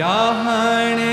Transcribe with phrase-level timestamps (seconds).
[0.00, 1.12] યાહણે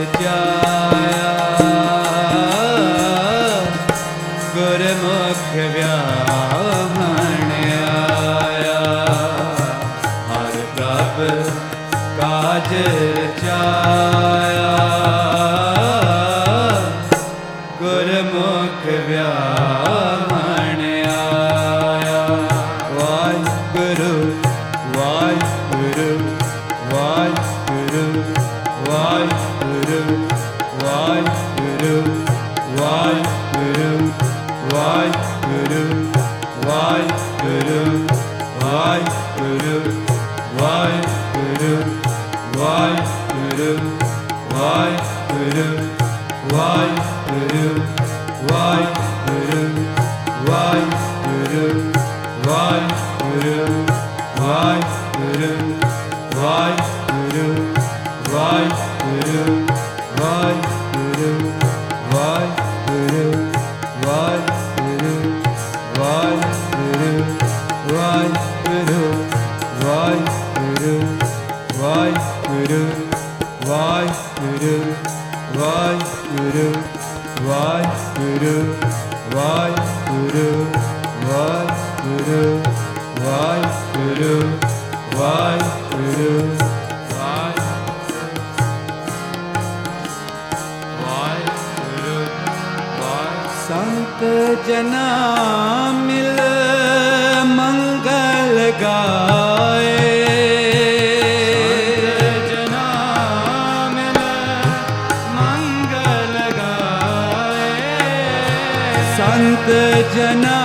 [109.17, 109.69] ਸੰਤ
[110.15, 110.59] ਜਨਾ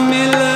[0.00, 0.55] ਮਿਲ।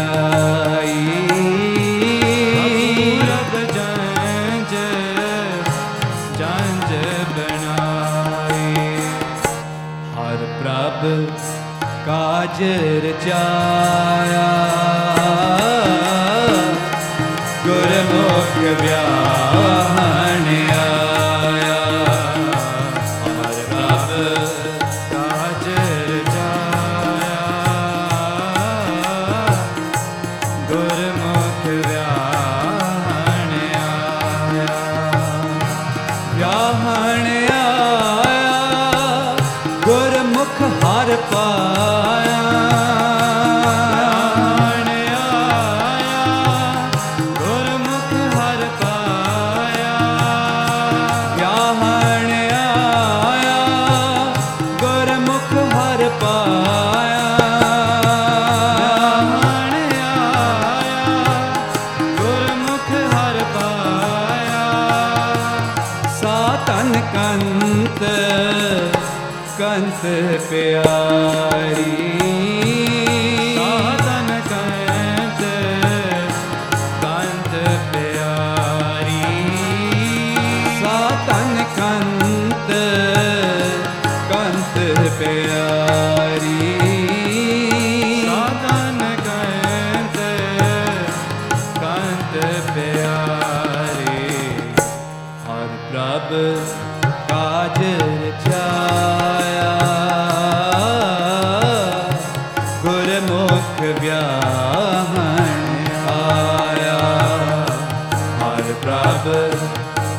[12.51, 14.41] રાજ રચાયા
[17.63, 19.40] ગુરમુખ વ્યા
[67.13, 68.03] ਕੰਤ
[69.59, 70.05] ਕੰਤ
[70.49, 72.10] ਪਿਆਰੀ।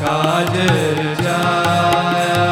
[0.05, 0.57] ਕਾਜ
[1.25, 2.52] ਜਾਇਆ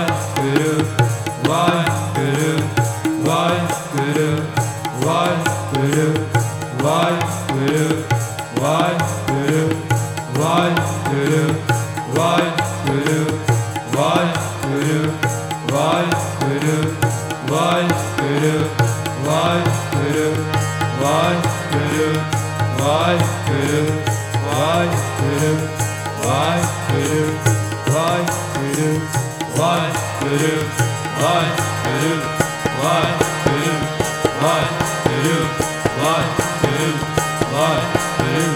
[37.51, 37.83] one,
[38.17, 38.55] two,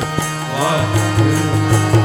[0.55, 2.04] one, two.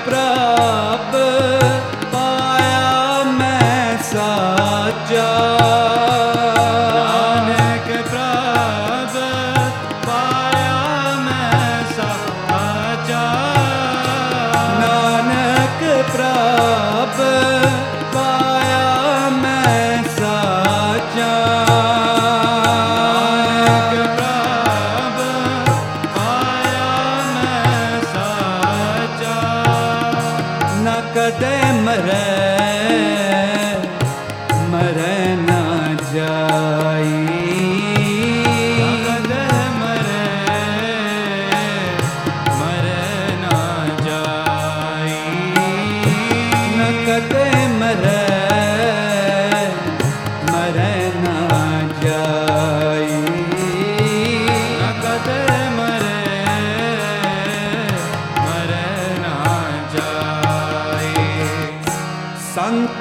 [0.06, 1.16] ਪ੍ਰਭ
[2.14, 5.95] ਪਾਇਆ ਮੈਂ ਸਾਚਾ।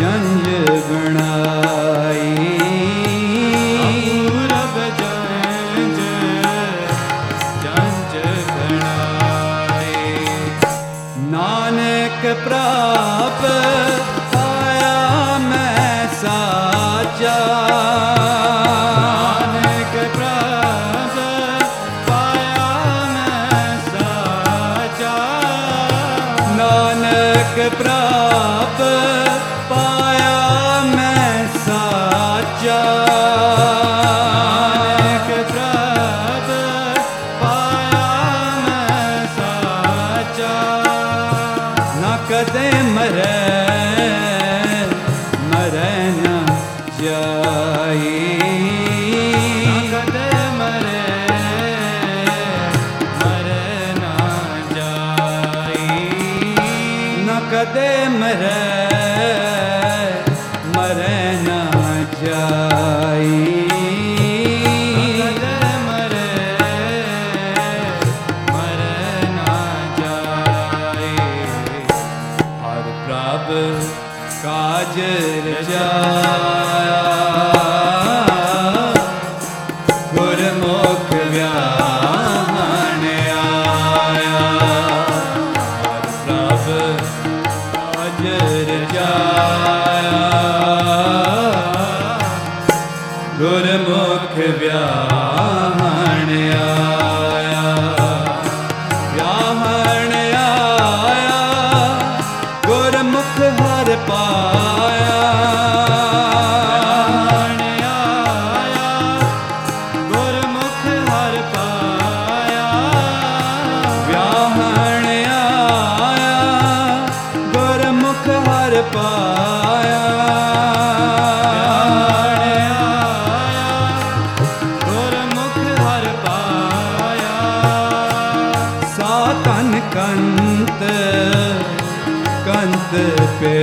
[0.00, 0.58] जन्य
[0.90, 1.17] गण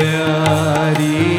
[0.05, 1.34] प्यारी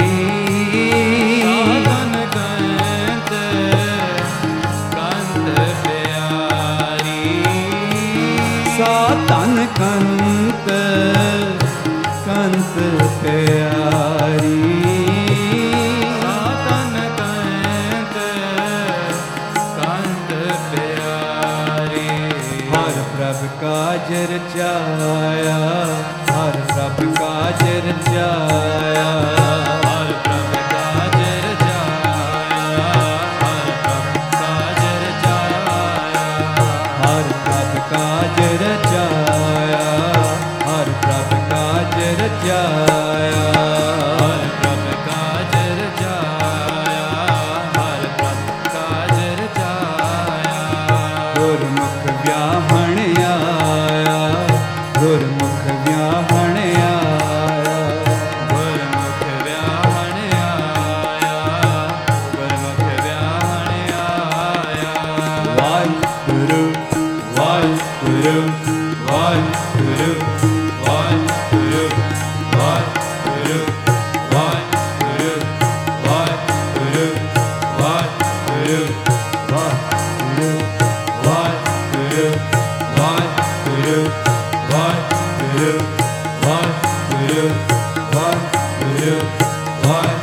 [89.07, 90.16] Why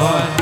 [0.00, 0.37] one.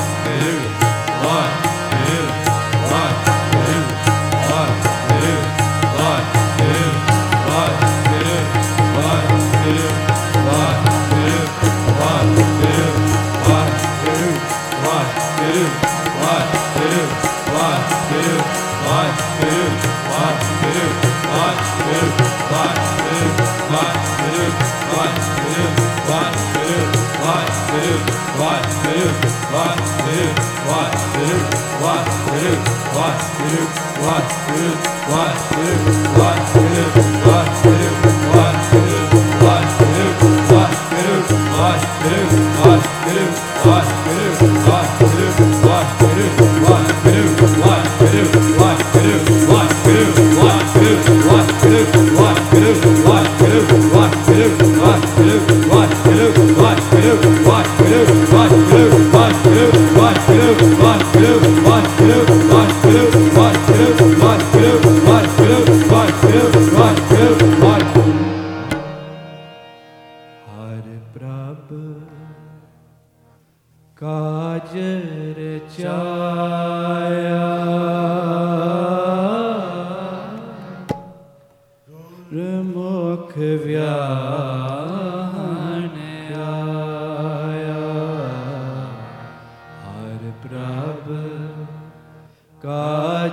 [44.66, 45.05] Bye.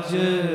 [0.03, 0.52] Raja